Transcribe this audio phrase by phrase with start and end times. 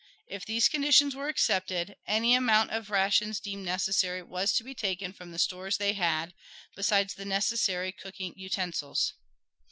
[0.25, 5.13] If these conditions were accepted, any amount of rations deemed necessary was to be taken
[5.13, 6.33] from the stores they had,
[6.75, 9.13] besides the necessary cooking utensils.